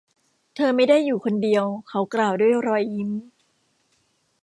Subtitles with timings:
[0.55, 3.09] เธอไม่ได้อยู่คนเดียว เขากล่าวด้วยรอยยิ้ม